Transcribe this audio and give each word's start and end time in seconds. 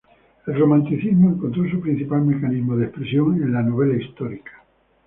El 0.47 0.57
romanticismo 0.57 1.29
encontró 1.29 1.69
su 1.69 1.79
principal 1.79 2.23
mecanismo 2.25 2.75
de 2.75 2.85
expresión 2.87 3.35
en 3.35 3.53
la 3.53 3.61
novela 3.61 4.01
histórica. 4.03 4.65